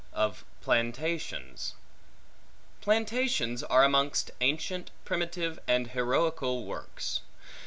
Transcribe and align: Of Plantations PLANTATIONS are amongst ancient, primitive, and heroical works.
Of 0.13 0.43
Plantations 0.61 1.75
PLANTATIONS 2.81 3.61
are 3.61 3.83
amongst 3.83 4.31
ancient, 4.41 4.89
primitive, 5.05 5.59
and 5.67 5.89
heroical 5.91 6.65
works. 6.65 7.19